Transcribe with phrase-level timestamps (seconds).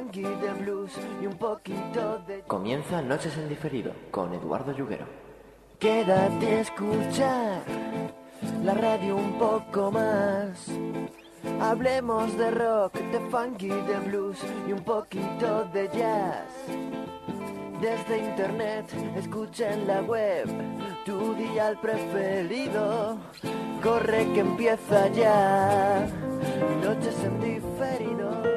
[0.00, 2.42] funky, de blues y un poquito de...
[2.46, 5.06] Comienza Noches en Diferido con Eduardo Yuguero.
[5.78, 7.62] Quédate a escuchar
[8.64, 10.68] la radio un poco más.
[11.60, 16.48] Hablemos de rock, de funky, de blues y un poquito de jazz.
[17.80, 18.86] Desde internet,
[19.16, 20.46] escucha en la web
[21.06, 23.16] tu día preferido.
[23.82, 26.06] Corre que empieza ya.
[26.82, 28.49] Noches en diferido.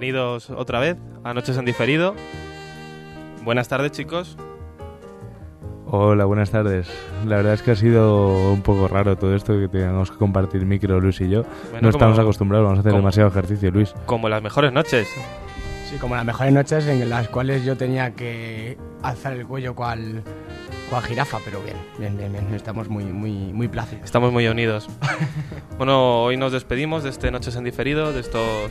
[0.00, 2.14] Bienvenidos otra vez a Noches en Diferido.
[3.44, 4.34] Buenas tardes, chicos.
[5.86, 6.88] Hola, buenas tardes.
[7.26, 10.64] La verdad es que ha sido un poco raro todo esto que tengamos que compartir
[10.64, 11.42] micro Luis y yo.
[11.70, 13.92] Bueno, no estamos como- acostumbrados, vamos a hacer como- demasiado ejercicio, Luis.
[14.06, 15.06] Como las mejores noches.
[15.90, 20.22] Sí, como las mejores noches en las cuales yo tenía que alzar el cuello cual,
[20.88, 22.54] cual jirafa, pero bien, bien, bien, bien.
[22.54, 24.04] Estamos muy, muy, muy plácidos.
[24.06, 24.88] Estamos muy unidos.
[25.76, 28.70] bueno, hoy nos despedimos de este Noches en Diferido, de estos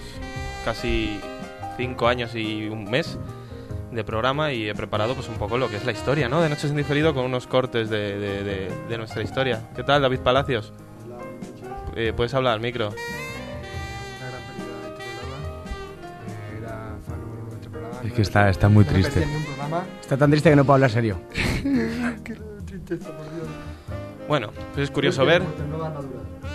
[0.66, 1.20] casi
[1.78, 3.18] cinco años y un mes
[3.92, 6.42] de programa y he preparado pues un poco lo que es la historia, ¿no?
[6.42, 9.62] De Noches en Diferido con unos cortes de, de- de- de nuestra historia.
[9.76, 10.74] ¿Qué tal, David Palacios?
[11.96, 12.90] Eh, Puedes hablar al micro.
[12.90, 15.48] una gran pérdida de tu programa.
[16.28, 18.00] Eh, era fan número uno de tu programa.
[18.06, 19.26] Es que está- está muy triste.
[20.02, 21.20] Está tan triste que no puedo hablar serio.
[21.34, 23.48] Qué tristeza, por Dios.
[24.30, 25.42] Bueno, pues es curioso ver.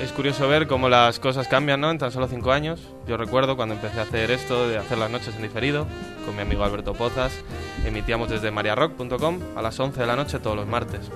[0.00, 1.90] Es curioso ver cómo las cosas cambian, ¿no?
[1.90, 2.80] En tan solo cinco años.
[3.08, 5.84] Yo recuerdo cuando empecé a hacer esto, de hacer las noches en diferido,
[6.24, 7.32] con mi amigo Alberto Pozas,
[7.84, 11.10] emitíamos desde mariarock.com a las 11 de la noche todos los martes.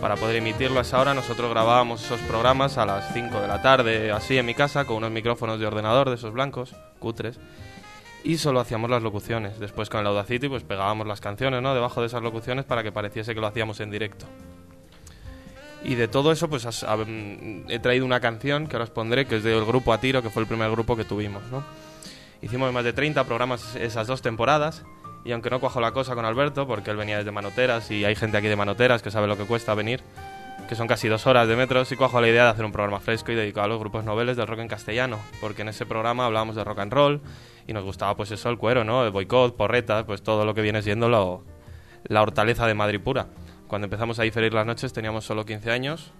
[0.00, 3.60] Para poder emitirlo a esa hora, nosotros grabábamos esos programas a las 5 de la
[3.60, 7.38] tarde, así en mi casa, con unos micrófonos de ordenador de esos blancos, cutres.
[8.24, 9.60] Y solo hacíamos las locuciones.
[9.60, 11.74] Después con el Audacity, pues pegábamos las canciones, ¿no?
[11.74, 14.24] Debajo de esas locuciones para que pareciese que lo hacíamos en directo.
[15.84, 19.26] Y de todo eso, pues has- mm, he traído una canción que ahora os pondré,
[19.26, 21.62] que es del grupo A Tiro, que fue el primer grupo que tuvimos, ¿no?
[22.40, 24.84] Hicimos más de 30 programas esas dos temporadas,
[25.24, 28.14] y aunque no cuajo la cosa con Alberto, porque él venía desde Manoteras, y hay
[28.14, 30.02] gente aquí de Manoteras que sabe lo que cuesta venir,
[30.68, 33.00] que son casi dos horas de metro, sí cuajo la idea de hacer un programa
[33.00, 36.26] fresco y dedicado a los grupos noveles del rock en castellano, porque en ese programa
[36.26, 37.20] hablábamos de rock and roll,
[37.66, 39.04] y nos gustaba pues eso, el cuero, ¿no?
[39.04, 41.42] El boicot, porreta, pues todo lo que viene siendo lo-
[42.04, 43.26] la hortaleza de Madrid pura.
[43.72, 46.12] Cuando empezamos a diferir las noches teníamos solo 15 años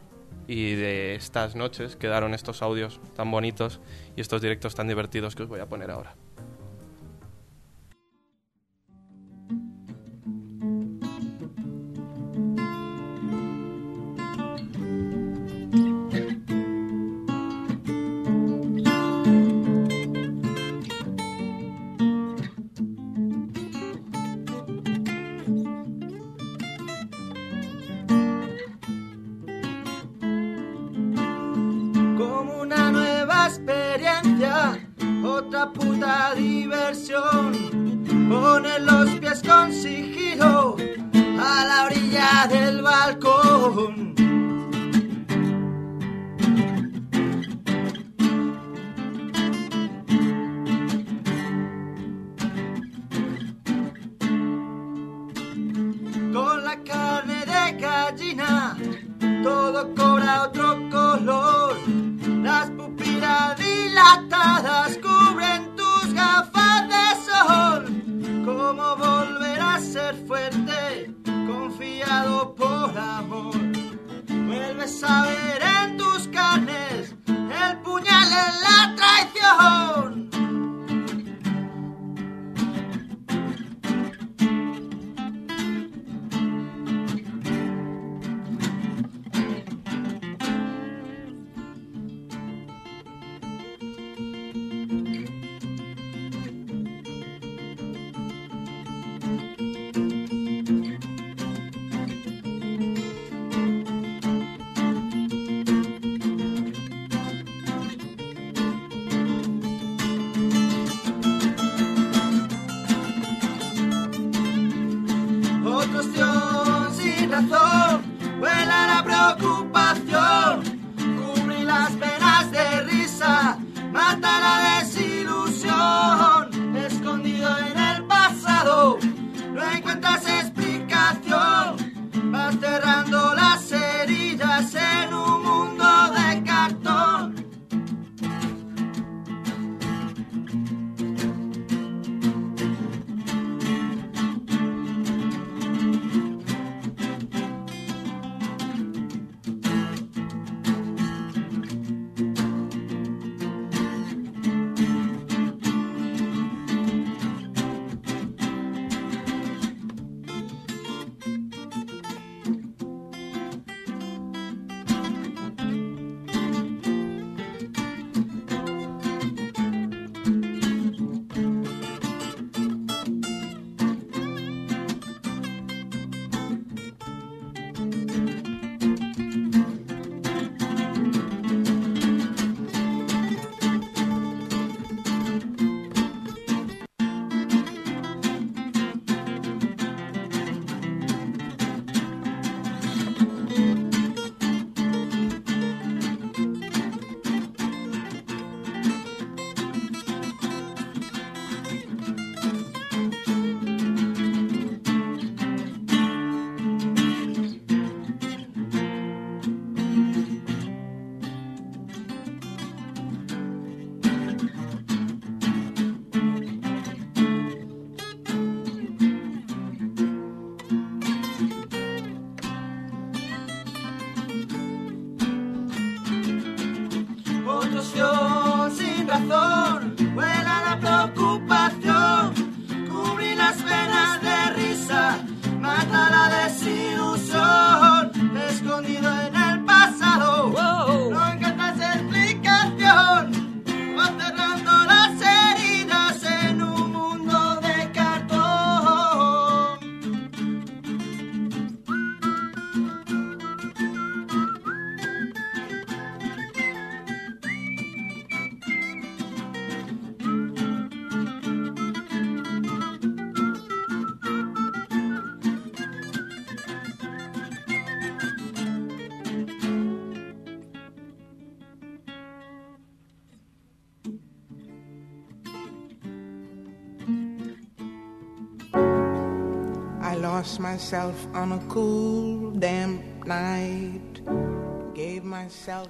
[0.46, 3.78] y de estas noches quedaron estos audios tan bonitos
[4.16, 6.14] y estos directos tan divertidos que os voy a poner ahora.
[36.02, 37.52] Puta diversión.
[38.28, 40.76] Poner los pies con sigilo
[41.14, 44.21] a la orilla del balcón.
[72.88, 73.52] Por?
[74.46, 80.01] Vuelves a ver en tus carnes el puñal en la traición.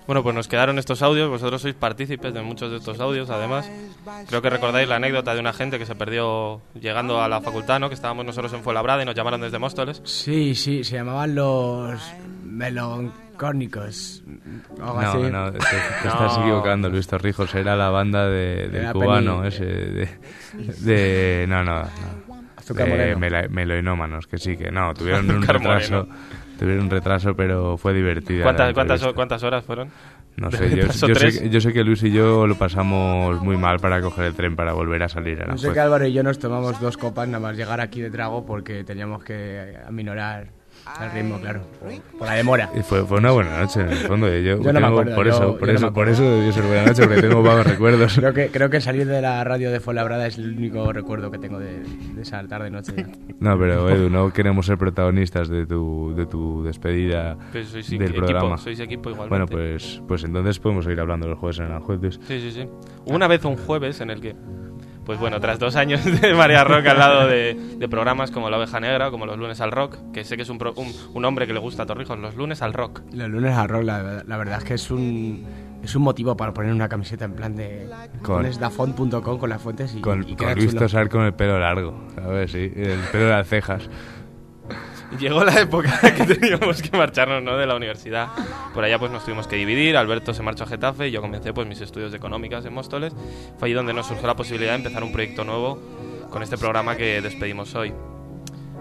[0.06, 3.69] Bueno, pues nos quedaron estos audios, vosotros sois partícipes de muchos de estos audios, además.
[4.28, 7.81] Creo que recordáis la anécdota de una gente que se perdió llegando a la facultad,
[7.81, 7.88] ¿no?
[7.88, 10.00] Que estábamos nosotros en Fuenlabrada y nos llamaron desde Móstoles.
[10.04, 12.00] Sí, sí, se llamaban los
[12.44, 14.22] meloncórnicos.
[14.81, 15.19] Algo así.
[15.19, 15.64] No, no, te, te
[16.04, 16.10] No.
[16.10, 17.52] estás equivocando, Luis Torrijos.
[17.54, 19.64] Era la banda de, del Era cubano ese.
[19.64, 20.08] De,
[20.81, 22.31] de- no, no, no.
[22.75, 24.93] Mela- meloinómanos, que sí, que no.
[24.99, 26.09] Tuvieron un retraso.
[26.59, 28.43] Tuvieron un retraso, pero fue divertida.
[28.45, 29.03] ¿Cuántas, cuántas.
[29.15, 29.89] ¿Cuántas horas fueron?
[30.37, 33.43] No ¿De sé, yo, yo sé, que- yo sé que Luis y yo lo pasamos
[33.43, 35.81] muy mal para coger el tren para volver a salir a la No sé que.
[35.81, 39.23] Álvaro y yo nos tomamos dos copas nada más llegar aquí de trago porque teníamos
[39.25, 40.49] que aminorar
[41.05, 41.61] el ritmo, claro,
[42.19, 42.70] por, la demora.
[42.79, 44.29] Y fue, fue una buena noche, en el fondo.
[44.29, 46.23] Yo, Yo no me acuerdo, por yo- eso, yo por no eso, me por eso
[46.23, 48.14] debió ser buena noche, porque tengo vagos recuerdos.
[48.14, 51.38] Creo que, creo que salir de la radio de Fuenlabrada es el único recuerdo que
[51.38, 52.94] tengo de, de esa tarde-noche.
[53.40, 58.02] No, pero Edu, no queremos ser protagonistas de tu, de tu despedida Pues sois del
[58.02, 58.58] equipo, programa.
[58.58, 59.28] sois equipo igualmente.
[59.55, 62.21] Bueno, pues, pues entonces podemos seguir hablando los jueves en el jueves.
[62.26, 62.68] Sí, sí, sí.
[63.04, 64.35] Hubo Una vez un jueves en el que,
[65.04, 68.59] pues bueno, tras dos años de María Rock al lado de, de programas como La
[68.59, 71.25] Oveja Negra, como Los Lunes al Rock, que sé que es un, pro- un, un
[71.25, 73.00] hombre que le gusta a Torrijos, Los Lunes al Rock.
[73.12, 75.44] Los lunes al rock, la, la verdad es que es un,
[75.82, 77.88] es un motivo para poner una camiseta en plan de
[78.23, 80.75] Con- pones dafont.com con las fuentes y, Con, y con Luis.
[80.75, 82.52] Tosar con el pelo largo, ¿sabes?
[82.52, 83.88] Sí, el pelo de las cejas.
[85.19, 87.57] Llegó la época que teníamos que marcharnos ¿no?
[87.57, 88.28] de la universidad.
[88.75, 89.97] Por allá pues nos tuvimos que dividir.
[89.97, 93.14] Alberto se marchó a Getafe y yo comencé pues mis estudios de económicas en Móstoles.
[93.59, 95.78] Fue allí donde nos surgió la posibilidad de empezar un proyecto nuevo
[96.31, 97.92] con este programa que despedimos hoy.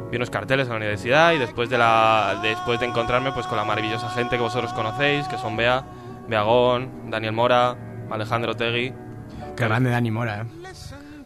[0.09, 3.57] Vi unos carteles en la universidad y después de, la, después de encontrarme pues con
[3.57, 5.85] la maravillosa gente que vosotros conocéis, que son Bea,
[6.27, 7.77] Beagón, Daniel Mora,
[8.09, 8.93] Alejandro Tegui.
[9.55, 10.61] Qué grande Dani Mora, ¿eh?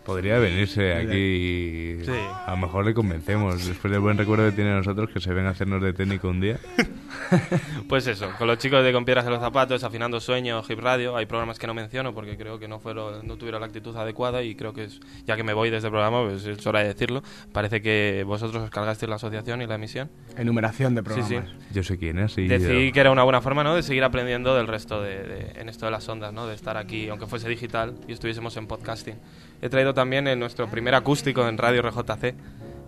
[0.05, 2.11] Podría venirse aquí y Sí.
[2.45, 5.49] a lo mejor le convencemos, después del buen recuerdo que tiene nosotros, que se venga
[5.49, 6.59] a hacernos de técnico un día.
[7.89, 11.15] Pues eso, con los chicos de Con Piedras en los Zapatos, Afinando Sueño, Hip Radio,
[11.15, 14.41] hay programas que no menciono porque creo que no fueron, no tuvieron la actitud adecuada
[14.43, 16.87] y creo que es, ya que me voy de este programa, pues es hora de
[16.87, 17.21] decirlo.
[17.51, 20.09] Parece que vosotros os cargasteis la asociación y la emisión.
[20.37, 21.29] Enumeración de Sí, programas.
[21.49, 21.55] sí.
[21.73, 22.47] Yo sé quién es y...
[22.47, 23.75] Decidí que era una buena forma, ¿no?
[23.75, 26.47] De seguir aprendiendo del resto de, de- en esto de las ondas, ¿no?
[26.47, 29.15] De estar aquí, aunque fuese digital y estuviésemos en podcasting.
[29.61, 32.35] He traído también en nuestro primer acústico en Radio RJC,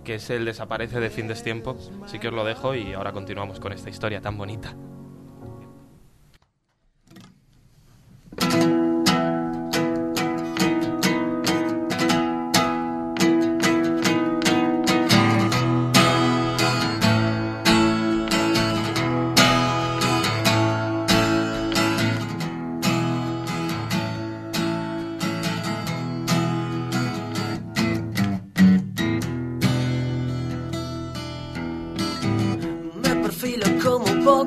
[0.07, 1.77] que es el Desaparece de Fin de Tiempo.
[2.01, 4.73] Así que os lo dejo y ahora continuamos con esta historia tan bonita.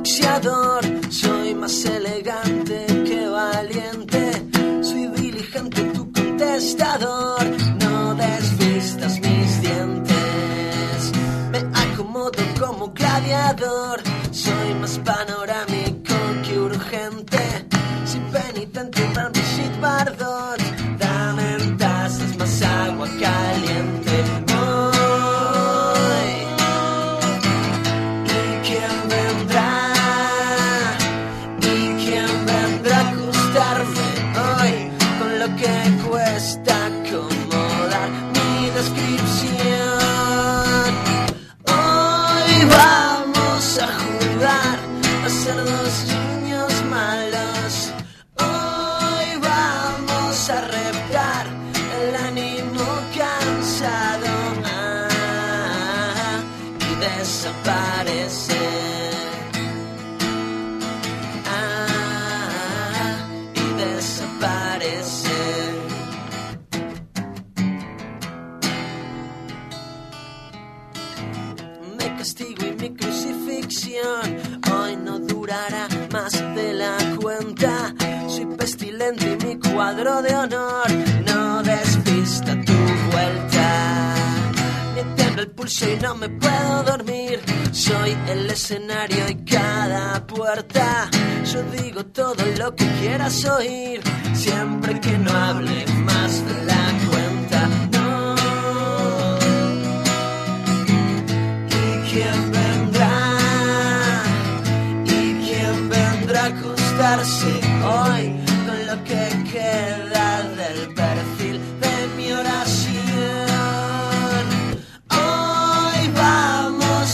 [0.00, 4.32] Boxeador, soy más elegante que valiente,
[4.82, 7.44] soy diligente tu contestador,
[7.82, 11.12] no desvistas mis dientes,
[11.52, 15.39] me acomodo como gladiador, soy más panorámico
[86.38, 87.40] puedo dormir.
[87.72, 91.08] Soy el escenario y cada puerta.
[91.52, 94.00] Yo digo todo lo que quieras oír.
[94.34, 97.68] Siempre que no hable más de la cuenta.
[97.92, 98.34] No.
[101.68, 103.12] ¿Y quién vendrá?
[105.06, 107.52] ¿Y quién vendrá a acostarse
[107.84, 108.24] hoy
[108.66, 109.99] con lo que queda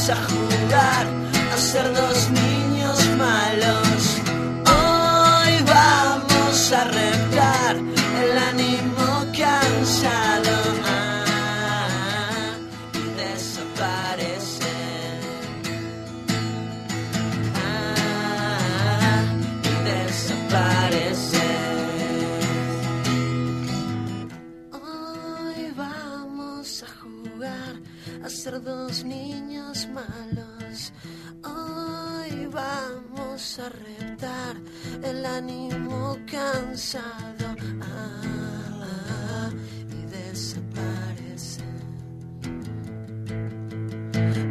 [0.08, 0.35] vamos
[35.10, 39.50] el ánimo cansado ah,
[39.90, 41.64] y desaparecer.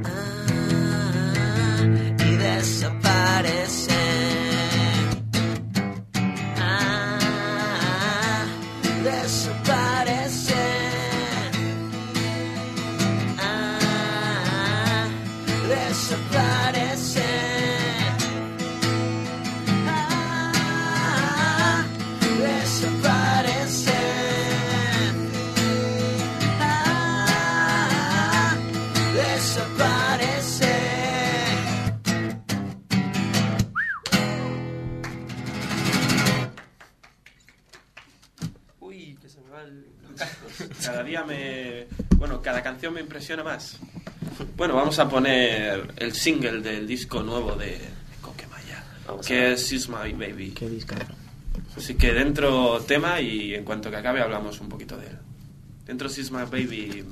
[0.05, 1.83] Ah,
[2.19, 3.84] y desaparecer.
[43.15, 43.79] Impresiona más.
[44.57, 47.79] Bueno, vamos a poner el single del disco nuevo de
[48.19, 48.83] Coquemaya,
[49.25, 50.51] que es Is My Baby.
[50.51, 50.67] Qué.
[51.77, 55.17] Así que dentro tema y en cuanto que acabe hablamos un poquito de él.
[55.85, 57.05] Dentro Is My Baby...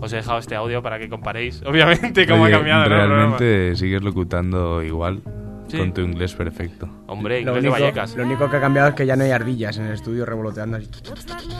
[0.00, 3.06] Os he dejado este audio para que comparéis, obviamente, cómo Oye, ha cambiado ¿no?
[3.06, 5.22] Realmente sigues locutando igual,
[5.68, 5.78] Sí.
[5.78, 6.88] con tu inglés perfecto.
[7.06, 8.16] Hombre, Lo inglés de único, Vallecas.
[8.16, 10.76] lo único que ha cambiado es que ya no hay ardillas en el estudio revoloteando
[10.76, 10.88] así.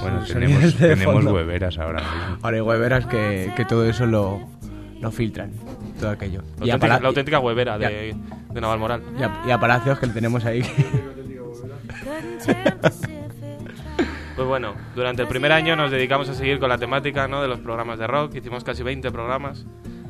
[0.02, 2.38] Bueno, tenemos, de tenemos hueveras ahora mismo.
[2.42, 4.40] Ahora hay hueveras que, que todo eso lo,
[5.00, 5.52] lo filtran,
[5.98, 6.42] todo aquello.
[6.60, 7.88] La Y auténtica, la auténtica huevera Ya.
[7.88, 8.14] de,
[8.52, 9.02] de Navalmoral.
[9.18, 10.62] y a- y a Palacios que le tenemos ahí.
[14.36, 17.40] Pues bueno, durante el primer año nos dedicamos a seguir con la temática ¿no?
[17.40, 18.34] de los programas de rock.
[18.34, 19.64] Hicimos casi 20 programas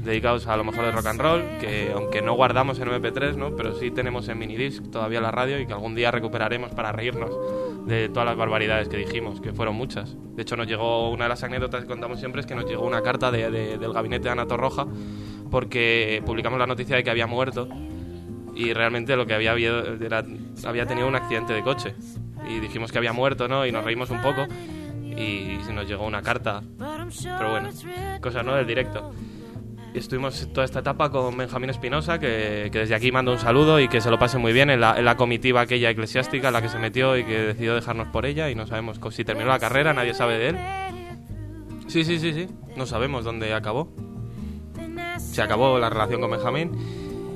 [0.04, 3.56] dedicados a lo mejor de rock and roll, que aunque no guardamos en MP3, ¿no?
[3.56, 7.30] pero sí tenemos en minidisc todavía la radio y que algún día recuperaremos para reírnos
[7.86, 10.16] de todas las barbaridades que dijimos, que fueron muchas.
[10.36, 12.84] De hecho, nos llegó una de las anécdotas que contamos siempre es que nos llegó
[12.86, 14.86] una carta de- de- del gabinete de Ana Torroja
[15.50, 17.68] porque publicamos la noticia de que había muerto
[18.54, 20.24] y realmente lo que había habido era
[20.66, 21.94] había tenido un accidente de coche.
[22.48, 24.46] Y dijimos que había muerto no y nos reímos un poco
[25.16, 26.62] y nos llegó una carta.
[27.38, 27.68] Pero bueno
[28.20, 29.12] cosas no del directo
[29.98, 33.88] estuvimos toda esta etapa con Benjamín Espinosa que, que desde aquí mando un saludo y
[33.88, 36.62] que se lo pase muy bien en la, en la comitiva aquella eclesiástica en la
[36.62, 39.58] que se metió y que decidió dejarnos por ella y no sabemos si terminó la
[39.58, 40.56] carrera nadie sabe de él.
[41.86, 43.92] Sí sí sí sí no sabemos dónde acabó.
[45.18, 46.72] Se acabó la relación con Benjamín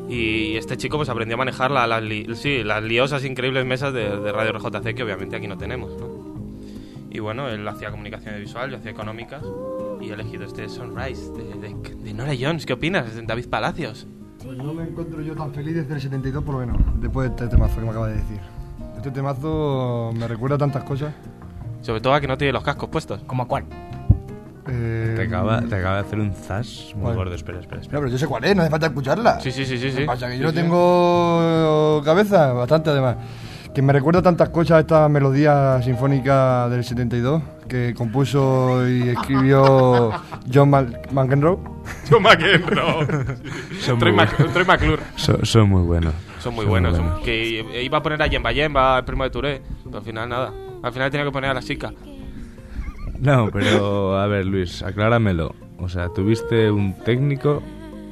[0.09, 3.93] y este chico pues aprendió a manejar la- las, li- sí, las liosas increíbles mesas
[3.93, 6.09] de, de Radio RJC que obviamente aquí no tenemos, ¿no?
[7.11, 9.43] Y bueno, él hacía comunicación visual, yo hacía económicas
[10.01, 12.65] y he elegido este Sunrise de, de, de Nora Jones.
[12.67, 13.07] ¿Qué opinas?
[13.27, 14.07] David Palacios.
[14.45, 17.35] Pues no me encuentro yo tan feliz desde el 72 por lo menos, después de
[17.35, 18.39] este temazo que me acaba de decir.
[18.97, 21.13] Este temazo me recuerda a tantas cosas.
[21.81, 23.23] Sobre todo a que no tiene los cascos puestos.
[23.25, 23.65] ¿Como a cuál?
[24.71, 27.17] Eh, Te acaba, te acaba de hacer un zas muy ¿Cuál?
[27.17, 27.35] gordo.
[27.35, 27.99] Espera, espera, espera.
[27.99, 29.41] No, pero yo sé cuál es, no hace falta escucharla.
[29.41, 29.91] Sí, sí, sí, sí.
[29.93, 30.05] Sí.
[30.05, 30.57] pasa que Sí, yo no sí.
[30.57, 33.17] tengo cabeza, bastante además.
[33.75, 40.11] Que me recuerda tantas cosas esta melodía sinfónica del 72 que compuso y escribió
[40.53, 40.71] John
[41.13, 41.59] McEnroe.
[42.11, 43.07] John McEnroe.
[43.81, 44.53] Son Troy, muy Mac- buenos.
[44.55, 45.03] Troy McClure.
[45.17, 46.15] Son, son muy buenos.
[46.41, 46.97] Son muy buenos.
[46.97, 50.29] son- que iba a poner a Yemba Yemba, el primo de Touré, pero al final
[50.29, 50.53] nada.
[50.83, 51.93] Al final tenía que poner a la chica.
[53.21, 55.55] No, pero a ver, Luis, acláramelo.
[55.79, 57.63] O sea, tuviste un técnico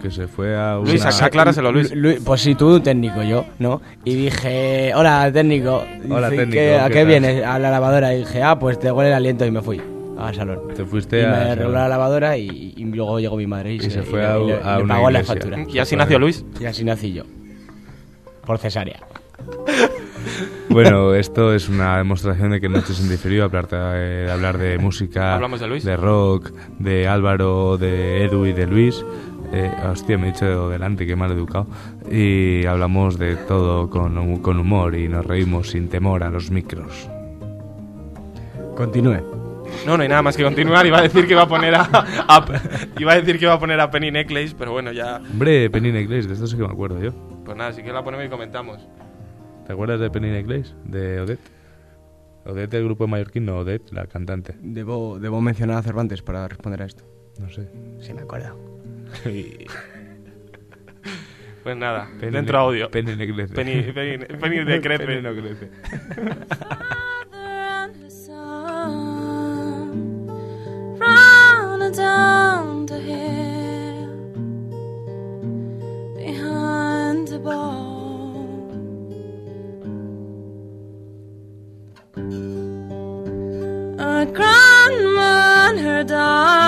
[0.03, 0.91] que se fue a una...
[0.91, 1.95] Luis, acláraselo, Luis.
[1.95, 3.81] Lu- Lu- pues sí, tú técnico, yo, ¿no?
[4.05, 5.83] Y dije, hola técnico.
[6.09, 7.45] Hola, Dice, técnico, ¿qué- ¿A ¿qué vienes?
[7.45, 8.15] A la lavadora.
[8.15, 9.81] Y dije, ah, pues te huele el aliento y me fui.
[10.19, 10.61] al salón.
[10.75, 13.77] Te fuiste y a- me arregló la lavadora y, y luego llegó mi madre y,
[13.77, 15.59] Y se fue a- le- a le una pagó la factura.
[15.69, 16.45] Y así nació Luis.
[16.61, 17.25] Y así nací yo.
[18.47, 19.01] Por cesárea.
[20.69, 25.35] Bueno, esto es una demostración de que Noches en Diferido, aparte de hablar de música,
[25.35, 25.85] Hablamos de Luis.
[25.97, 29.03] rock, de Álvaro, de Edu y de Luis.
[29.53, 31.67] Eh, hostia, me he dicho delante, qué mal educado.
[32.11, 37.09] Y hablamos de todo con, con humor y nos reímos sin temor a los micros.
[38.77, 39.21] Continúe.
[39.87, 40.87] No, no hay nada más que continuar.
[40.87, 42.45] Iba a decir que iba a poner a, a-
[42.99, 45.17] iba a decir que iba a poner a Penny Necklace, pero bueno, ya.
[45.31, 47.13] Hombre, Penny Necklace, de esto sí que me acuerdo yo.
[47.45, 48.87] Pues nada, si que la ponemos y comentamos.
[49.67, 50.73] ¿Te acuerdas de Penny Necklace?
[50.85, 51.51] De Odette.
[52.45, 54.55] Odette del grupo mallorquín, no Odette, la cantante.
[54.61, 57.05] Debo, debo mencionar a Cervantes para responder a esto.
[57.41, 57.69] No sé.
[58.01, 58.57] Sí, me acuerdo.
[61.67, 62.89] Pues nada, pene dentro audio.
[62.93, 63.03] No
[63.35, 63.55] crece.
[64.65, 65.71] De no crece.
[71.97, 74.09] Down the hill
[76.17, 78.37] behind the ball.
[83.99, 84.27] A
[85.79, 86.66] her.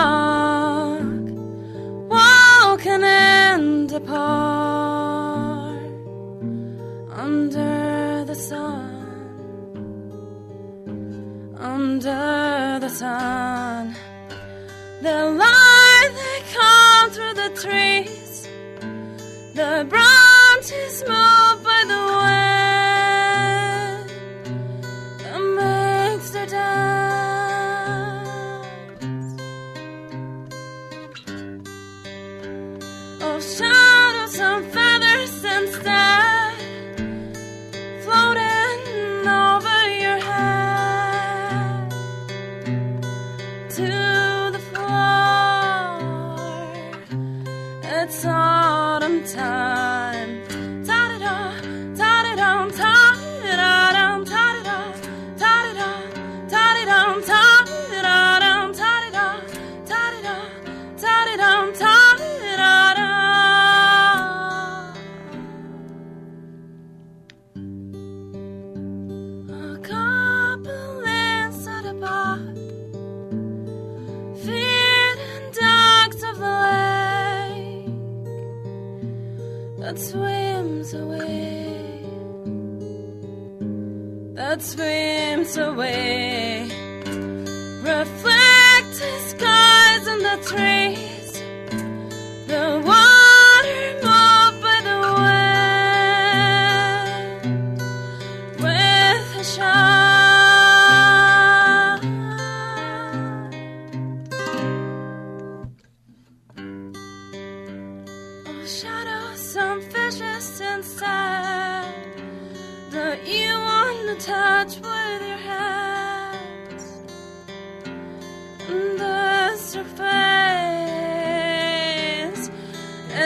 [12.98, 13.94] Sun.
[15.02, 18.48] The light that comes through the trees,
[19.54, 21.47] the branches moved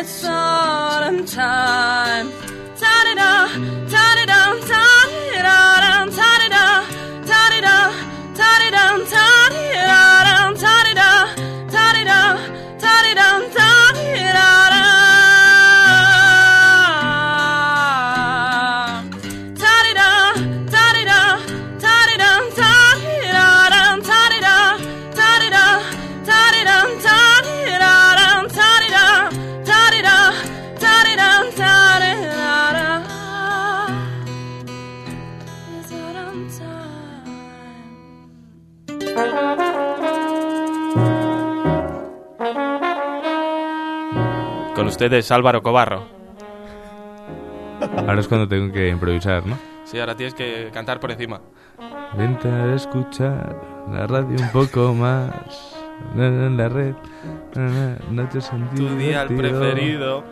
[0.05, 2.52] It's autumn time.
[45.03, 46.05] Ustedes Álvaro Cobarro.
[47.97, 49.59] Ahora es cuando tengo que improvisar, ¿no?
[49.83, 51.41] Sí, ahora tienes que cantar por encima.
[52.17, 53.61] Vente a escuchar
[53.91, 55.77] la radio un poco más.
[56.15, 56.95] En la red.
[58.13, 60.23] Noches en Tu día el preferido.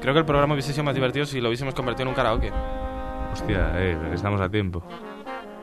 [0.00, 2.52] Creo que el programa hubiese sido más divertido si lo hubiésemos convertido en un karaoke.
[3.32, 4.84] Hostia, eh, estamos a tiempo.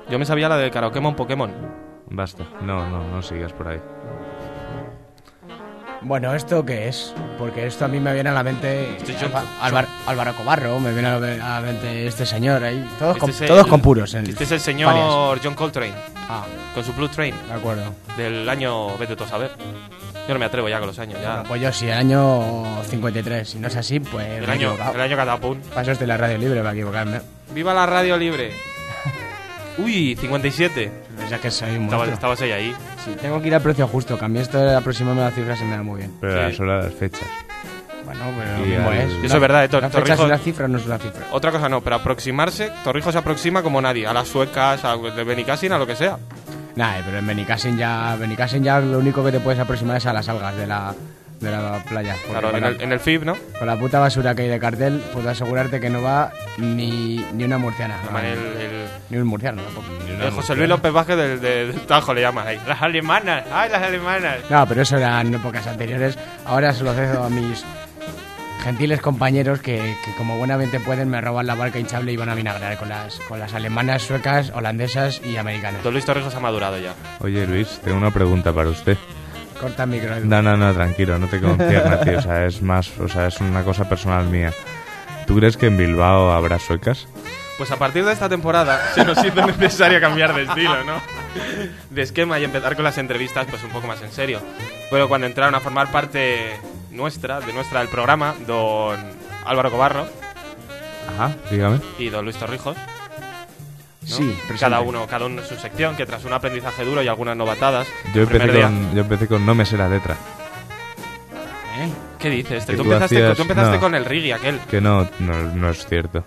[0.10, 1.50] Yo me sabía la de Karaokemon Pokémon.
[2.10, 2.44] Basta.
[2.62, 3.80] No, no, no sigas por ahí.
[6.06, 7.14] Bueno, ¿esto qué es?
[7.40, 9.16] Porque esto a mí me viene a la mente Este
[9.62, 12.86] Álvaro, Cobarro, me viene a la mente este señor ahí.
[13.00, 14.14] Todos, Este con, el- todos con puros.
[14.14, 15.40] en- Este es el señor.
[15.44, 15.94] John Coltrane.
[16.30, 16.46] Ah.
[16.74, 17.34] Con su Blue Train.
[17.48, 17.94] De acuerdo.
[18.18, 19.52] Del año, vete tú a saber.
[20.28, 21.20] Yo no me atrevo ya con los años.
[21.22, 21.30] Ya.
[21.36, 23.50] Bueno, pues yo sí, el año 53.
[23.50, 24.28] Si no es así, pues.
[24.28, 25.60] el, me año, el año catapum.
[25.70, 27.22] Para eso estoy en la radio libre, para equivocarme.
[27.54, 28.52] ¡Viva la radio libre!
[29.78, 30.92] Uy, 57.
[31.26, 32.76] O sea que soy un Estabas, estabas ahí ahí.
[33.04, 34.18] Sí, tengo que ir al precio justo.
[34.18, 36.12] Cambié esto de aproximarme a las cifras y me da muy bien.
[36.22, 36.40] Pero Sí.
[36.40, 37.28] era solo las fechas.
[38.06, 39.14] Bueno, pero mismo al- es.
[39.24, 41.26] Eso es verdad, eh, Tor- Las fechas Torrijos- y las cifras no es una cifra.
[41.32, 45.24] Otra cosa no, pero aproximarse, Torrijos se aproxima como nadie, a las suecas, a de
[45.24, 46.18] Benicassin, a lo que sea.
[46.76, 50.14] Nah, pero en Benicassin ya, Benicassin ya lo único que te puedes aproximar es a
[50.14, 50.94] las algas de la,
[51.44, 52.16] de la playa.
[52.30, 53.36] Claro, con, en la, el, en el FIB, ¿no?
[53.58, 57.44] con la puta basura que hay de cartel, puedo asegurarte que no va ni, ni
[57.44, 57.98] una murciana.
[58.06, 59.88] no va El, ni, el- ni un murciano tampoco.
[60.08, 62.60] el José Luis López Vázquez del, del- del Tajo le llaman ahí.
[62.68, 64.38] Las alemanas, ay, las alemanas.
[64.50, 66.18] No, pero eso era en épocas anteriores.
[66.46, 67.64] Ahora se lo cedo a mis
[68.64, 69.76] gentiles compañeros que,
[70.06, 73.20] que como buenamente pueden me roban la barca hinchable y van a vinagrar con las,
[73.28, 75.84] con las alemanas, suecas, holandesas y americanas.
[75.84, 76.94] Don Luis Torrijos ha madurado ya.
[77.20, 78.98] Oye, Luis, tengo una pregunta para usted.
[79.64, 80.20] Corta el micro.
[80.20, 82.20] No, no, no, tranquilo, no te concierne, tío.
[82.20, 84.52] O sea, es más, o sea, es una cosa personal mía.
[85.26, 87.08] ¿Tú crees que en Bilbao habrá suecas?
[87.58, 91.02] Pues a partir de esta temporada se nos hizo necesario cambiar de estilo, ¿no?
[91.90, 94.42] De esquema y empezar con las entrevistas pues un poco más en serio.
[94.92, 96.60] Pero cuando entraron a formar parte
[96.92, 98.98] nuestra, de nuestra del programa, don
[99.46, 100.08] Álvaro Cobarro
[101.16, 101.80] Ajá, dígame.
[102.00, 102.76] y don Luis Torrijos.
[104.10, 104.16] ¿No?
[104.16, 104.60] Sí, presente.
[104.60, 107.88] cada uno, cada uno en su sección, que tras un aprendizaje duro y algunas novatadas,
[108.14, 110.16] Yo empecé, día- con, yo empecé con no me sé la letra.
[111.78, 111.90] ¿Eh?
[112.20, 112.66] ¿Qué dices?
[112.66, 113.80] Que Tú tú empezaste, hacías- tú empezaste no.
[113.80, 114.60] con el Rigi aquel.
[114.70, 116.24] Que no, no, no es cierto.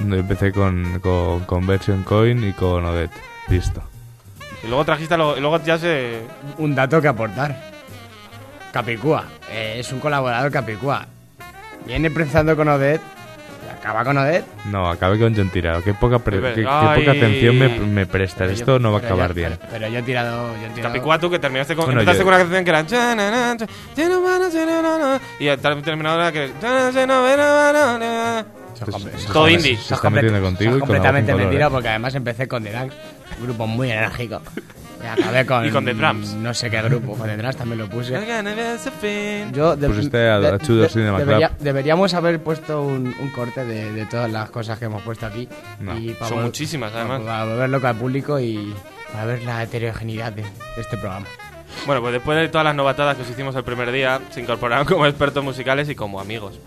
[0.00, 3.12] Yo empecé con, con Conversion Coin y con Odette.
[3.48, 3.82] Listo.
[4.62, 6.20] Y luego trajiste, a lo- y luego ya se...
[6.58, 7.70] Un dato que aportar.
[8.72, 9.24] Capicúa.
[9.50, 11.06] eh, es un colaborador Capicúa.
[11.86, 13.02] Viene empezando con Odette.
[13.84, 14.46] Acaba con Odette.
[14.64, 15.82] No, acabé con John Tirado.
[15.82, 18.38] Qué poca, pre- qué, qué poca atención me, me prestas.
[18.48, 19.58] Pero Esto yo- no va a pero acabar yo- bien.
[19.60, 20.54] Pero, pero yo he tirado.
[20.56, 22.70] Yo he tirado Capicúa tú que terminaste con, Bueno, empezaste yo- con una canción que
[22.70, 22.78] era
[25.38, 29.72] y al terminado era que "Chanana, chanana, Eso es comple- eso es todo indie.
[29.74, 32.14] es Se está metiendo contigo y con completamente la voz en color, mentira porque además
[32.14, 32.94] empecé con The Dunks,
[33.38, 34.40] un grupo muy enérgico.
[35.04, 35.66] Y acabé con.
[35.66, 36.34] Y con The Drums.
[36.34, 38.12] No sé qué grupo, con The Drums también lo puse.
[38.12, 39.50] chanana".
[39.52, 41.26] Yo de- Pusiste a- a Chudo Cinema Club.
[41.28, 45.26] debería- deberíamos haber puesto un, un corte de, de todas las cosas que hemos puesto
[45.26, 45.48] aquí.
[45.80, 47.20] No, y para son vol- muchísimas, además.
[47.22, 48.74] Para volver loco al público y
[49.12, 50.48] para ver la heterogeneidad de, de
[50.80, 51.26] este programa.
[51.86, 54.86] Bueno, pues después de todas las novatadas que os hicimos el primer día, se incorporaron
[54.86, 56.58] como expertos musicales y como amigos.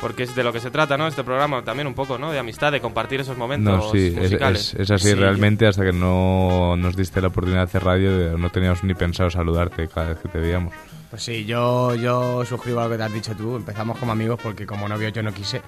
[0.00, 1.06] Porque es de lo que se trata, ¿no?
[1.06, 2.30] Este programa también un poco, ¿no?
[2.30, 4.74] De amistad, de compartir esos momentos No, sí, es, musicales.
[4.74, 5.14] es- es así Sí.
[5.14, 9.30] realmente hasta que no nos diste la oportunidad de hacer radio, no teníamos ni pensado
[9.30, 10.74] saludarte cada vez que te veíamos.
[11.08, 13.56] Pues sí, yo, yo suscribo a lo que te has dicho tú.
[13.56, 15.58] Empezamos como amigos porque como novio yo no quise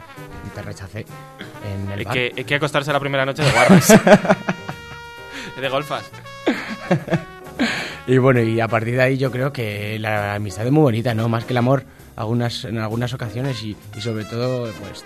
[0.47, 1.07] y te rechacé
[1.65, 2.15] en el Hay bar.
[2.15, 3.89] que, hay que acostarse la primera noche de guarras.
[5.61, 6.11] de golfas.
[8.07, 11.15] Y bueno, y a partir de ahí yo creo que la amistad es muy bonita,
[11.15, 11.29] ¿no?
[11.29, 11.85] Más que el amor
[12.19, 15.05] algunas, en algunas ocasiones y, y sobre todo, pues,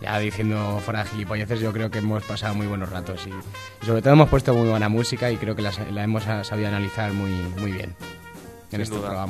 [0.00, 3.86] ya diciendo fuera de gilipolleces, yo creo que hemos pasado muy buenos ratos y, y
[3.86, 7.12] sobre todo hemos puesto muy buena música y creo que la, la hemos sabido analizar
[7.12, 9.26] muy, muy bien en Sin estos duda.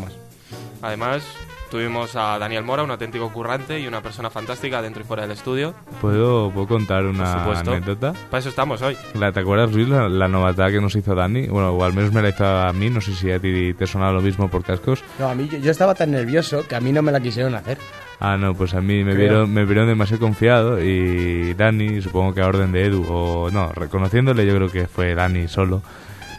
[0.81, 1.23] Además,
[1.73, 5.31] tuvimos a Daniel Mora, un auténtico currante y una persona fantástica dentro y fuera del
[5.33, 5.75] estudio.
[6.03, 8.13] ¿Puedo, ¿puedo contar una anécdota?
[8.31, 8.95] Para eso estamos hoy.
[9.15, 11.47] La, ¿Te acuerdas, Luis, la, la novatada que nos hizo Dani?
[11.49, 13.87] Bueno, o al menos me la hizo a mí, no sé si a ti te
[13.87, 15.03] sonaba lo mismo por cascos.
[15.19, 17.55] No, a mí yo, yo estaba tan nervioso que a mí no me la quisieron
[17.55, 17.79] hacer.
[18.21, 19.17] Ah, no, pues a mí me Creo.
[19.31, 23.73] vieron, me vieron demasiado confiado y Dani, supongo que a orden de Edu, o no,
[23.73, 25.81] reconociéndole yo creo que fue Dani solo,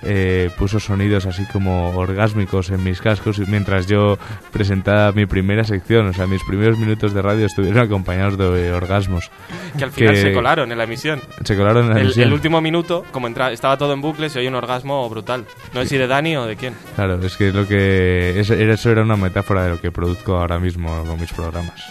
[0.06, 4.18] eh, puso sonidos así como orgásmicos en mis cascos mientras yo
[4.52, 9.32] presentaba mi primera sección, o sea, mis primeros minutos de radio estuvieron acompañados de orgasmos.
[9.78, 11.22] Que al final Que se colaron en la emisión.
[11.44, 12.28] Se colaron en la El, emisión.
[12.28, 15.46] el último minuto, como entra, estaba todo en bucle, se oye un orgasmo brutal.
[15.74, 16.74] No sé si de Dani o de quién.
[16.96, 19.92] Claro, es que es lo que eso era, eso era una metáfora de lo que
[19.92, 21.82] produzco ahora mismo con mis programas.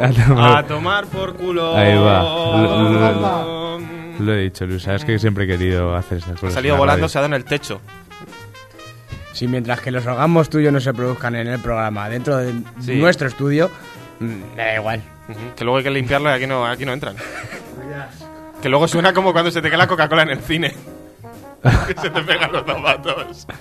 [0.00, 1.76] A tomar- A tomar por culo.
[1.76, 3.78] Ahí va.
[4.18, 4.82] Lo- he dicho, Luis.
[4.82, 6.54] Sabes que siempre he querido hacer estas Ha cosas.
[6.54, 7.08] salido en la volando, radio.
[7.08, 7.80] se ha dado en el techo.
[9.32, 12.96] Si mientras que los orgasmos tuyos no se produzcan en el programa, dentro de Sí.
[12.96, 13.70] nuestro estudio,
[14.20, 14.24] mm,
[14.56, 15.02] me da igual.
[15.28, 17.14] Ujú, Que luego hay que limpiarlo y aquí no, aquí no entran.
[18.62, 20.74] Que luego suena como cuando se te cae la Coca-Cola en el cine.
[21.88, 23.46] que se te pegan los zapatos.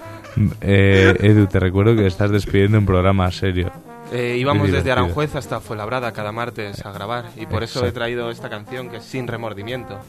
[0.62, 3.72] Eh, Edu, te recuerdo que estás despidiendo un programa serio.
[4.12, 4.92] Eh, íbamos desde.
[4.92, 8.00] Aranjuez hasta Fuenlabrada cada martes a grabar y por eso he Exacto.
[8.00, 10.00] traído esta canción que es Sin Remordimiento,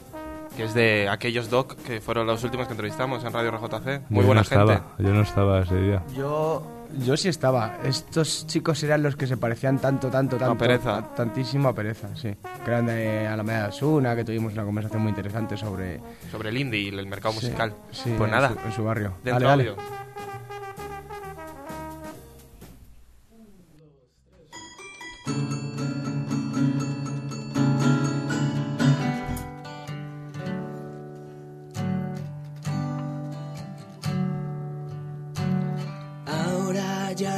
[0.59, 4.01] que es de aquellos doc que fueron los últimos que entrevistamos en Radio RJC.
[4.09, 4.73] Muy yo buena no gente.
[4.73, 6.03] Estaba, yo no estaba ese día.
[6.17, 7.77] Yo, yo sí estaba.
[7.85, 10.57] Estos chicos eran los que se parecían tanto, tanto, tanto.
[10.57, 10.97] Pereza.
[10.97, 12.35] a- tantísimo a Pereza, sí.
[12.65, 16.01] Que eran de Alameda de Osuna, que tuvimos una conversación muy interesante sobre.
[16.29, 17.73] Sobre el indie y el mercado Sí, musical.
[17.91, 19.13] sí, pues en nada, su- en su barrio.
[19.23, 19.81] Dentro Dale, dale.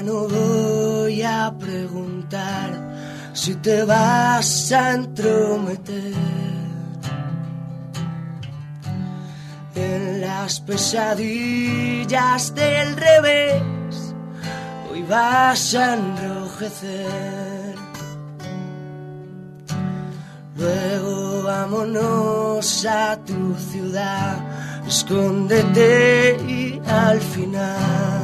[0.03, 6.13] No voy a preguntar si te vas a entrometer
[9.75, 13.61] en las pesadillas del revés.
[14.91, 17.75] Hoy vas a enrojecer.
[20.57, 24.39] Luego vámonos a tu ciudad,
[24.87, 28.20] escóndete y al final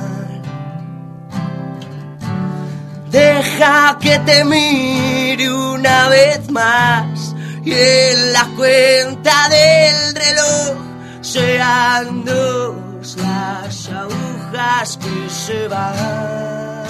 [3.47, 10.75] deja que te mire una vez más y en la cuenta del reloj
[11.21, 16.83] sean dos las agujas que se van.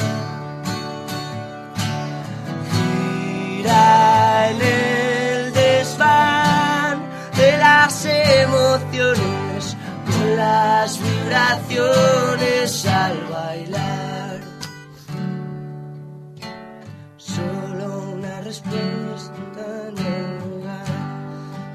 [2.72, 7.02] Gira en el desván
[7.36, 14.07] de las emociones con las vibraciones al bailar.
[18.48, 20.86] Respuesta en el lugar,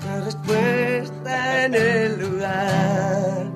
[0.03, 3.47] una respuesta en el lugar.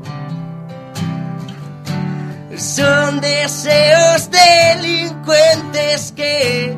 [2.59, 6.77] Son deseos delincuentes que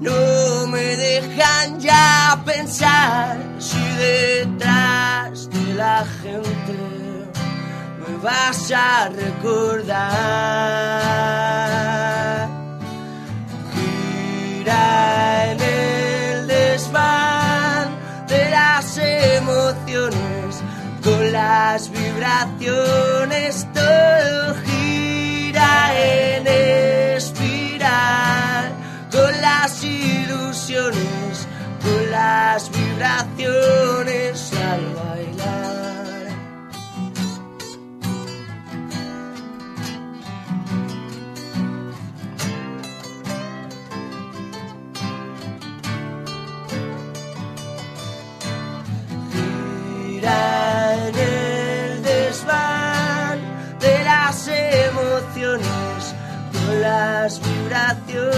[0.00, 6.76] no me dejan ya pensar si detrás de la gente
[7.98, 10.08] me vas a recordar.
[22.18, 26.46] Vibraciones todo gira en
[27.16, 28.72] espiral
[29.12, 31.46] con las ilusiones
[31.80, 34.50] con las vibraciones
[57.88, 58.28] al.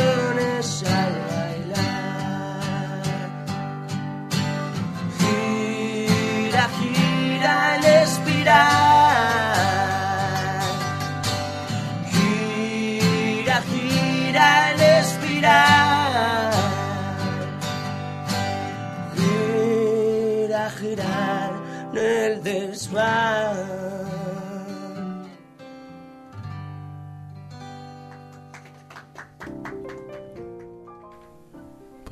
[5.18, 9.20] Gira, gira en espiral.
[12.12, 16.52] Gira, gira en espiral.
[19.16, 21.52] Gira, girar
[21.92, 23.39] en el desván.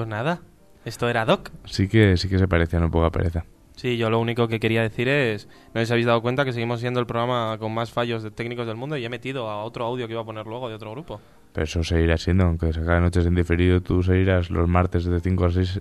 [0.08, 0.40] Pues nada,
[0.86, 1.50] esto era Doc.
[1.66, 3.44] Sí que, sí que se parecía un poco a pereza.
[3.76, 6.80] Sí, yo lo único que quería decir es, no si habéis dado cuenta que seguimos
[6.80, 9.84] siendo el programa con más fallos de técnicos del mundo y he metido a otro
[9.84, 11.20] audio que iba a poner luego de otro grupo.
[11.52, 15.20] Pero eso seguirá siendo, aunque se acabe noches en diferido, tú seguirás los martes de
[15.20, 15.78] 5 a 6,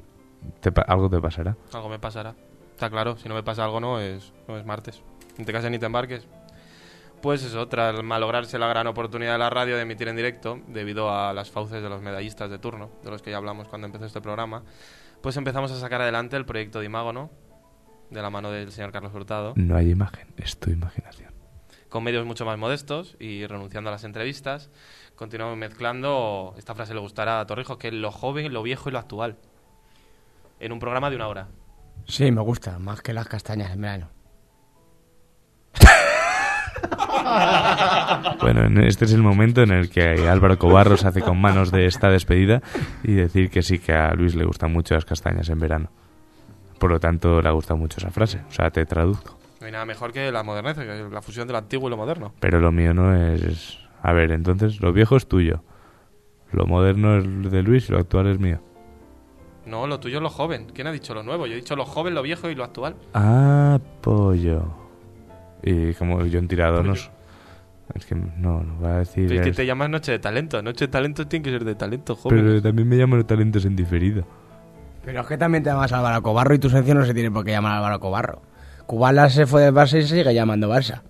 [0.60, 1.56] te pa- algo te pasará.
[1.72, 2.36] Algo me pasará.
[2.74, 5.02] Está claro, si no me pasa algo no es, no es martes.
[5.38, 6.28] Ni te cases ni te embarques.
[7.22, 11.10] Pues eso, tras malograrse la gran oportunidad de la radio de emitir en directo, debido
[11.10, 14.06] a las fauces de los medallistas de turno, de los que ya hablamos cuando empezó
[14.06, 14.64] este programa,
[15.22, 17.32] pues empezamos a sacar adelante el proyecto de Imágono,
[18.12, 19.54] de la mano del señor Carlos Hurtado.
[19.56, 21.34] No hay imagen, es tu imaginación.
[21.90, 24.70] con medios mucho más modestos y renunciando a las entrevistas,
[25.16, 28.92] continuamos mezclando, esta frase le gustará a Torrijos, que es lo joven, lo viejo y
[28.92, 29.38] lo actual.
[30.60, 31.48] En un programa de una hora.
[32.06, 34.10] Sí, me gusta, más que las castañas en verano.
[38.42, 41.72] Bueno, en- este es el momento en el que Álvaro Cobarro se hace con manos
[41.72, 42.62] de esta despedida
[43.04, 45.90] y decir que sí que a Luis le gustan mucho las castañas en verano.
[46.80, 48.42] Por lo tanto, le ha gustado mucho esa frase.
[48.50, 49.38] O sea, te traduzco.
[49.60, 51.98] No hay nada mejor que la modernez, que la fusión de lo antiguo y lo
[51.98, 52.34] moderno.
[52.40, 53.80] Pero lo mío no es...
[54.04, 55.64] A ver, entonces, lo viejo es tuyo.
[56.52, 58.60] Lo moderno es de Luis y lo actual es mío.
[59.66, 60.68] No, lo tuyo es lo joven.
[60.74, 61.48] ¿Quién ha dicho lo nuevo?
[61.48, 62.96] Yo he dicho lo joven, lo viejo y lo actual.
[63.14, 64.87] Ah, pollo.
[65.64, 66.94] Y como yo en tirado no...
[66.94, 67.10] s-
[67.96, 69.32] Es que no, no va a decir...
[69.32, 70.62] Es que te llamas Noche de Talento.
[70.62, 72.44] Noche de Talento tiene que ser de talento, joven.
[72.46, 74.26] Pero también me llaman talentos en diferido.
[75.06, 77.46] Pero es que también te llamas Álvaro Cobarro y tu sección no se tiene por
[77.46, 78.42] qué llamar Álvaro Cobarro.
[78.86, 81.02] Cubala se fue del Barça y se sigue llamando Barça.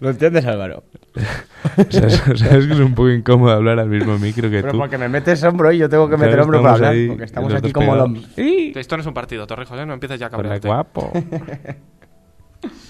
[0.00, 0.84] ¿Lo entiendes, Álvaro?
[1.90, 4.78] ¿Sabes, sabes que es un poco incómodo hablar al mismo micro que Pero tú?
[4.78, 6.92] porque me metes hombro y yo tengo que Claro, meter hombro para hablar.
[6.92, 8.10] ahí, porque estamos aquí como los...
[8.36, 8.72] ¡Sí!
[8.74, 9.84] Esto no es un partido, Torrijos, ¿eh?
[9.86, 10.68] No empieces ya a cabrearte.
[10.68, 11.12] guapo.
[11.14, 11.74] Venga,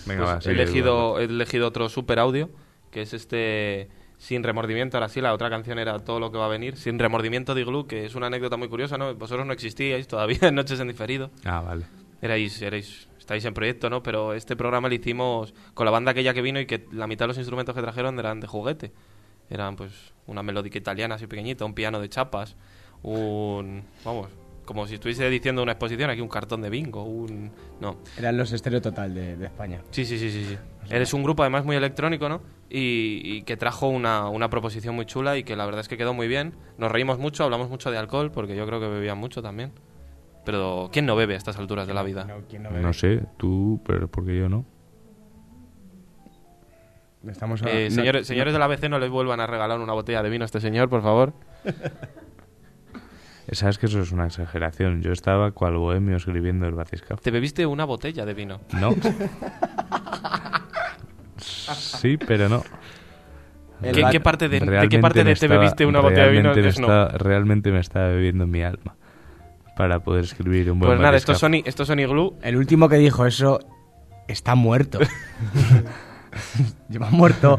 [0.07, 2.51] Pues va, he, elegido, he elegido otro super audio,
[2.91, 3.89] que es este
[4.19, 4.97] Sin Remordimiento.
[4.97, 6.77] Ahora sí, la otra canción era Todo lo que va a venir.
[6.77, 9.15] Sin Remordimiento de Igloo, que es una anécdota muy curiosa, ¿no?
[9.15, 11.31] Vosotros no existíais todavía en Noches en Diferido.
[11.45, 11.85] Ah, vale.
[12.23, 14.03] Erais, erais, estáis en proyecto, ¿no?
[14.03, 17.27] Pero este programa lo hicimos con la banda aquella que vino y que la mitad
[17.27, 18.91] de los instrumentos que trajeron eran de juguete.
[19.49, 19.93] Eran pues
[20.27, 22.57] una melódica italiana así pequeñita, un piano de chapas,
[23.05, 23.85] un...
[24.05, 24.31] vamos,
[24.65, 27.53] como si estuviese diciendo una exposición, aquí un cartón de bingo, un...
[27.81, 27.99] no.
[28.19, 29.81] Eran los estéreo total de, de España.
[29.93, 30.59] Sí, sí, sí, sí, sí.
[30.89, 32.41] Eres un grupo además muy electrónico, ¿no?
[32.69, 35.97] Y, y que trajo una, una proposición muy chula y que la verdad es que
[35.97, 36.55] quedó muy bien.
[36.79, 39.71] Nos reímos mucho, hablamos mucho de alcohol, porque yo creo que bebían mucho también.
[40.51, 42.27] Pero ¿quién no bebe a estas alturas de la vida?
[42.83, 44.65] No sé, tú, pero porque yo no.
[47.29, 50.25] Estamos a- Eh, no- señores, señores del ABC, no le vuelvan a regalar una botella
[50.25, 51.35] de vino a este señor, por favor.
[53.53, 55.03] Sabes que eso es una exageración.
[55.03, 57.23] Yo estaba cual bohemio escribiendo el batiscafo.
[57.23, 58.61] Te bebiste una botella de vino.
[58.81, 58.91] No.
[61.39, 62.63] Sí, pero no.
[63.83, 66.53] ¿Qué- qué parte de- de qué parte de te bebiste una botella de vino?
[66.53, 67.09] realmente me Es no.
[67.19, 68.97] realmente me está bebiendo mi alma
[69.81, 71.41] para poder escribir un buen Pues nada, estos batiscafo.
[71.41, 72.35] son, i- estos son iglú.
[72.43, 73.61] El último que dijo eso
[74.29, 74.99] está muerto.
[76.89, 77.59] Lleva muerto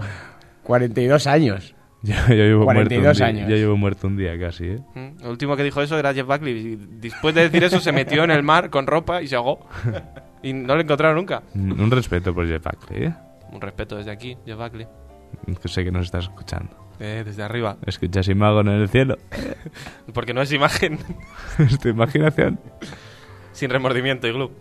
[0.64, 1.76] 42 años.
[2.04, 3.50] Yo, yo llevo 42 muerto un día, años.
[3.50, 4.80] yo llevo muerto un día casi, ¿eh?
[4.96, 6.58] Mm, El último que dijo eso era Jeff Buckley.
[6.58, 9.68] Y después de decir eso, se metió en el mar con ropa y se ahogó.
[10.42, 11.44] Y no lo encontraron nunca.
[11.54, 13.14] Un respeto por Jeff Buckley, ¿eh?
[13.52, 14.88] Un respeto desde aquí, Jeff Buckley.
[15.62, 16.76] Que sé que nos estás escuchando.
[17.04, 17.78] Eh, desde arriba.
[17.88, 19.18] Escuchas Imago en el cielo.
[20.14, 21.00] Porque no es imagen.
[21.58, 22.60] es tu imaginación.
[23.54, 24.52] Sin remordimiento, iglú.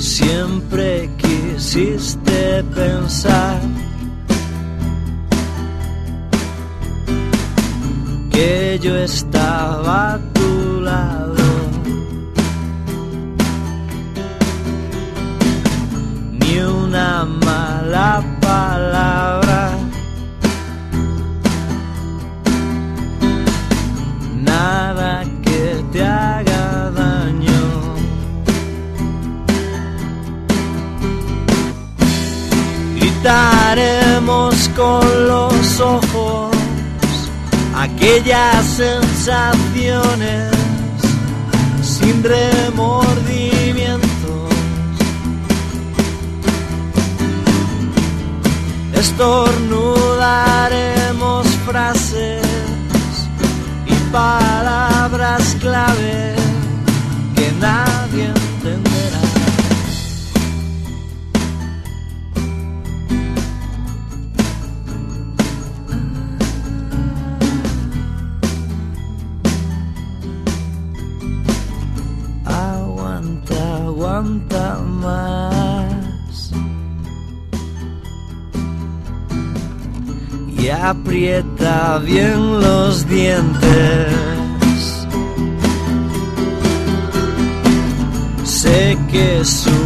[0.00, 2.21] Siempre quisiste
[2.74, 3.60] pensar
[8.30, 11.44] que yo estaba a tu lado.
[16.32, 19.41] Ni una mala palabra.
[34.76, 36.56] Con los ojos
[37.76, 40.50] aquellas sensaciones
[41.82, 44.00] sin remordimientos.
[48.94, 52.46] Estornudaremos frases
[53.86, 56.36] y palabras clave
[57.34, 57.91] que nadie
[81.12, 84.08] aprieta bien los dientes.
[88.44, 89.84] Sé que superarás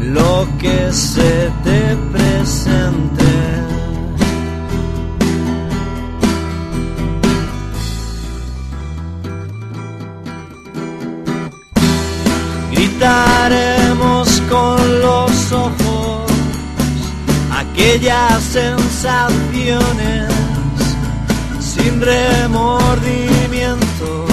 [0.00, 1.52] lo que se
[17.88, 20.28] aquellas sensaciones
[21.60, 24.28] sin remordimientos.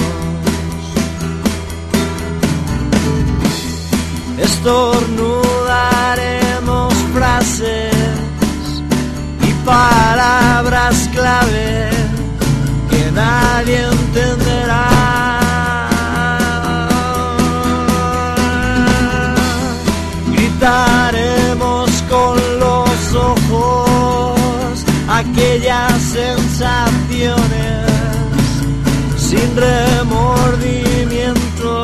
[4.37, 7.93] Estornudaremos frases
[9.41, 11.89] y palabras clave
[12.89, 15.04] que nadie entenderá.
[29.55, 31.83] Sin remordimiento.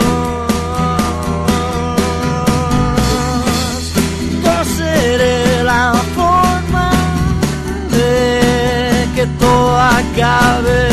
[4.43, 6.91] Coseré la forma
[7.91, 10.91] de que todo acabe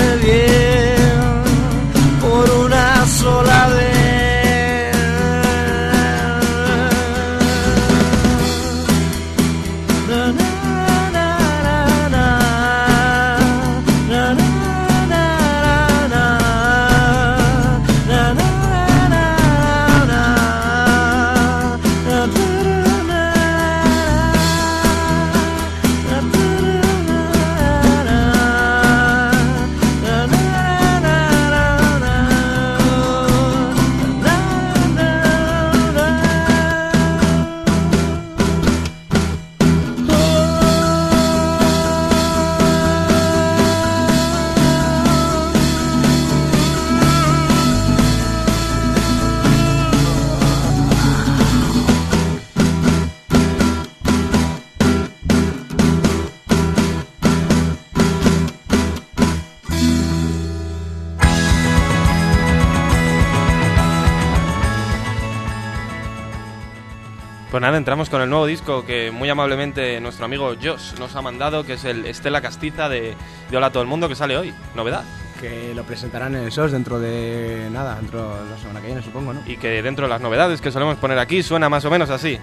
[67.59, 71.23] Pues nada, entramos con el nuevo disco que muy amablemente nuestro amigo Josh nos ha
[71.23, 73.17] mandado, que es el Estela Castiza de,
[73.51, 74.55] de Hola a todo el mundo, que sale hoy.
[74.77, 75.03] Novedad.
[75.41, 79.03] Que lo presentarán en el SOS dentro de nada, dentro de la semana que viene,
[79.03, 79.43] supongo, ¿no?
[79.45, 82.39] Y que dentro de las novedades que solemos poner aquí suena más o menos así.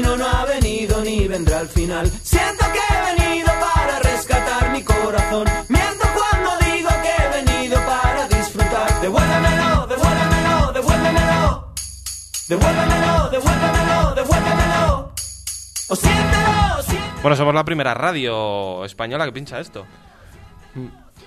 [0.00, 2.10] Destino no ha venido ni vendrá al final.
[2.22, 5.46] Siento que he venido para rescatar mi corazón.
[5.68, 9.00] Miento cuando digo que he venido para disfrutar.
[9.00, 11.74] Devuélvemelo, devuélvemelo, devuélvemelo.
[12.48, 15.12] Devuélvemelo, devuélvemelo, devuélvemelo.
[15.88, 17.22] O siéntelo, siéntelo.
[17.22, 19.86] Bueno, somos la primera radio española que pincha esto.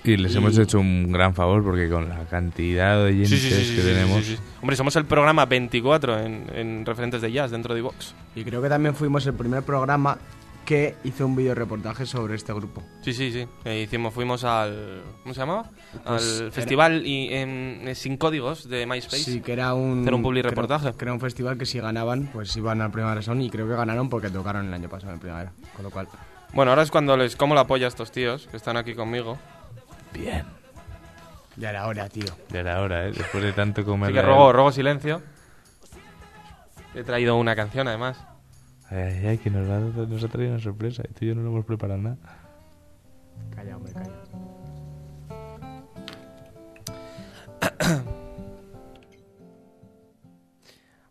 [0.04, 3.38] Y les Y- hemos hecho un gran favor porque con la cantidad de oyentes Sí,
[3.38, 4.24] sí, sí, sí, que sí, tenemos...
[4.24, 4.42] sí, sí.
[4.60, 8.14] Hombre, somos el programa 24 en, en referentes de jazz dentro de Vox.
[8.36, 10.18] Y creo que también fuimos el primer programa
[10.66, 12.82] que hizo un video reportaje sobre este grupo.
[13.02, 13.46] Sí, sí, sí.
[13.66, 15.02] Eh, hicimos, fuimos al.
[15.22, 15.70] ¿Cómo se llamaba?
[16.06, 16.06] Pues
[16.38, 19.18] al era- festival y, en- eh, sin códigos de MySpace.
[19.24, 20.00] Sí, que era un...
[20.02, 20.92] Hacer un public creo- reportaje.
[20.96, 23.74] Que era un festival que si ganaban, pues iban al Primavera Sound y creo que
[23.74, 25.52] ganaron porque tocaron el año pasado en Primavera.
[25.76, 26.08] Con lo cual...
[26.54, 29.38] Bueno, ahora es cuando les como la polla a estos tíos que están aquí conmigo.
[30.14, 30.44] Bien.
[31.56, 32.24] Ya era hora, tío.
[32.50, 33.12] Ya era hora, ¿eh?
[33.12, 34.06] Después de tanto comer...
[34.06, 35.22] Así que rogo, rogo silencio.
[36.94, 38.18] He traído una canción además.
[38.90, 41.02] Ay, ay, ay, que nos, va a- nos ha traído una sorpresa.
[41.18, 42.16] Tú y yo no lo hemos preparado nada.
[43.54, 44.10] Calla, hombre, calla.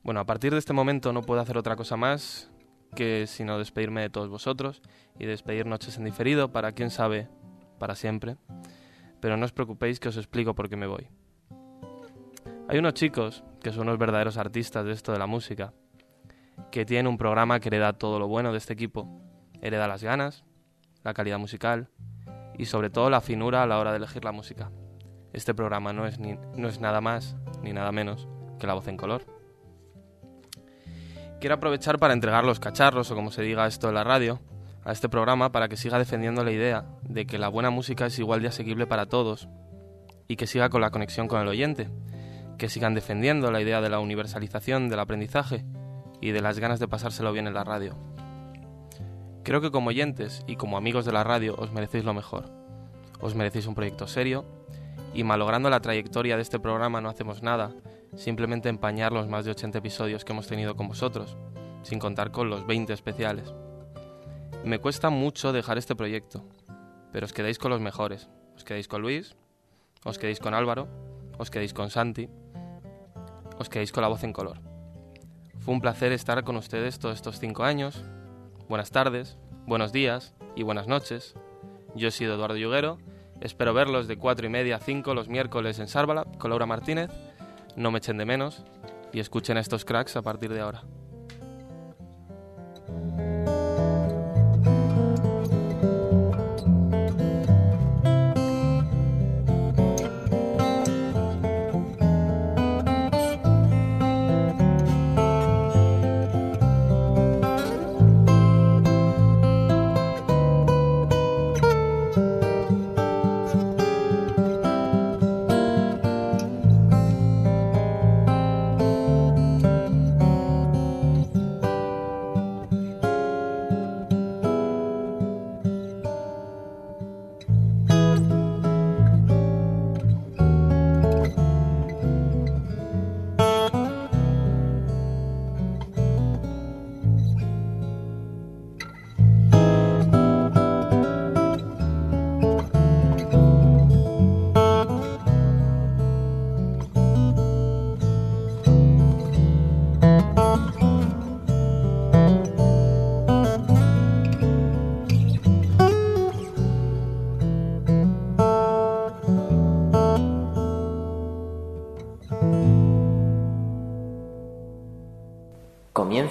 [0.03, 2.49] Bueno, a partir de este momento no puedo hacer otra cosa más
[2.95, 4.81] que sino despedirme de todos vosotros
[5.17, 7.29] y despedir noches en diferido para quién sabe,
[7.79, 8.35] para siempre.
[9.24, 11.07] Pero no os preocupéis que os explico por qué me voy.
[12.67, 15.71] Hay unos chicos que son unos verdaderos artistas de esto de la música,
[16.71, 19.07] que tienen un programa que hereda todo lo bueno de este equipo.
[19.61, 20.43] Hereda las ganas,
[21.05, 21.88] la calidad musical
[22.57, 24.71] y sobre todo la finura a la hora de elegir la música.
[25.32, 28.28] Este programa no es, ni, no es nada más ni nada menos
[28.59, 29.24] que la voz en color.
[31.39, 34.41] Quiero aprovechar para entregar los cacharros, o como se diga esto en la radio,
[34.86, 38.19] a este programa para que siga defendiendo la idea de que la buena música es
[38.19, 39.47] igual de asequible para todos
[40.27, 41.89] y que siga con la conexión con el oyente,
[42.57, 45.65] que sigan defendiendo la idea de la universalización del aprendizaje
[46.21, 47.97] y de las ganas de pasárselo bien en la radio.
[49.43, 52.45] Creo que como oyentes y como amigos de la radio os merecéis lo mejor.
[53.19, 54.45] Os merecéis un proyecto serio
[55.13, 57.71] y malogrando la trayectoria de este programa no hacemos nada,
[58.15, 61.38] simplemente empañar los más de 80 episodios que hemos tenido con vosotros,
[61.84, 63.53] sin contar con los 20 especiales.
[64.64, 66.45] Me cuesta mucho dejar este proyecto,
[67.11, 68.30] pero os quedéis con los mejores.
[68.55, 69.36] Os quedéis con Luis,
[70.05, 70.88] os quedéis con Álvaro,
[71.38, 72.30] os quedéis con Santi,
[73.57, 74.61] os quedéis con la voz en color.
[75.59, 78.05] Fue un placer estar con ustedes todos estos cinco años.
[78.70, 81.36] Buenas tardes, buenos días y buenas noches.
[81.95, 82.99] Yo he sido Eduardo Yuguero.
[83.41, 87.11] Espero verlos de 4 y media a 5 los miércoles en Sárvala con Laura Martínez.
[87.76, 88.64] No me echen de menos
[89.11, 90.84] y escuchen estos cracks a partir de ahora.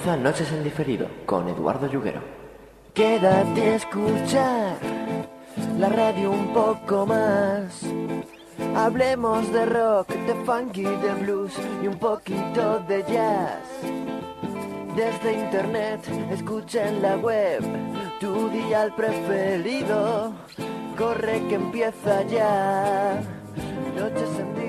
[0.03, 2.21] Comienza Noches en Diferido con Eduardo Yuguero.
[2.93, 4.77] Quédate a escuchar
[5.79, 7.83] la radio un poco más.
[8.75, 11.53] Hablemos de rock, de funky, de blues
[11.85, 13.63] y un poquito de jazz.
[14.97, 16.01] Desde internet,
[16.33, 17.63] escucha en la web
[18.19, 20.33] tu dial preferido.
[20.99, 23.23] corre que empieza ya.
[23.95, 24.62] Noches en.